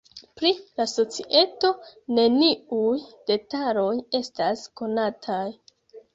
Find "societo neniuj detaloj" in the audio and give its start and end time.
0.93-3.93